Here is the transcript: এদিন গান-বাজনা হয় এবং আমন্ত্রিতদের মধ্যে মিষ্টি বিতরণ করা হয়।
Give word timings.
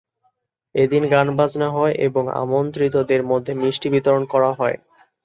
এদিন 0.75 1.03
গান-বাজনা 1.09 1.67
হয় 1.69 1.93
এবং 2.07 2.23
আমন্ত্রিতদের 2.41 3.21
মধ্যে 3.23 3.53
মিষ্টি 3.61 3.87
বিতরণ 3.93 4.23
করা 4.25 4.51
হয়। 4.53 4.77